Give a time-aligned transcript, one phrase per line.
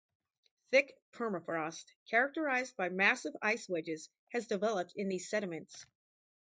[0.71, 5.85] Thick permafrost characterized by massive ice wedges has developed in these sediments.